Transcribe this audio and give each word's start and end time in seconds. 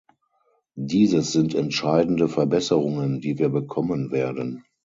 Dieses 0.79 1.31
sind 1.31 1.53
entscheidende 1.53 2.27
Verbesserungen, 2.27 3.21
die 3.21 3.37
wir 3.37 3.49
bekommen 3.49 4.09
werden. 4.09 4.63